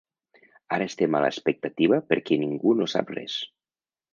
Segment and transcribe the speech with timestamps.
[0.77, 3.37] Ara estem a l’expectativa perquè ningú no sap res.